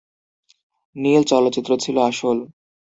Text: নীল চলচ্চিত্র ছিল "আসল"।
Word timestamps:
নীল 0.95 1.21
চলচ্চিত্র 1.23 1.71
ছিল 1.77 1.95
"আসল"। 2.01 2.37